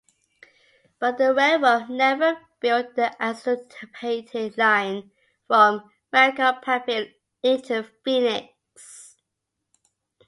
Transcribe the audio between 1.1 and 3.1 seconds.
the railroad never built